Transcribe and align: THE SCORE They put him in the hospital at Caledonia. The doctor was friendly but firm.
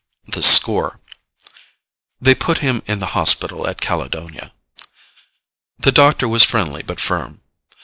THE 0.27 0.41
SCORE 0.41 0.99
They 2.19 2.33
put 2.33 2.57
him 2.57 2.81
in 2.87 2.97
the 2.97 3.13
hospital 3.13 3.67
at 3.67 3.81
Caledonia. 3.81 4.51
The 5.77 5.91
doctor 5.91 6.27
was 6.27 6.43
friendly 6.43 6.81
but 6.81 6.99
firm. 6.99 7.41